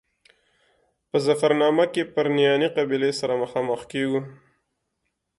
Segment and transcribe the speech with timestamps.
[1.09, 4.21] په ظفرنامه کې پرنیاني قبیلې سره مخامخ کېږو.